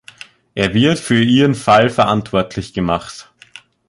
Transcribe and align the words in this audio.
Er 0.55 0.73
wird 0.73 0.97
für 0.97 1.21
ihren 1.21 1.53
Fall 1.53 1.91
verantwortlich 1.91 2.73
gemacht. 2.73 3.31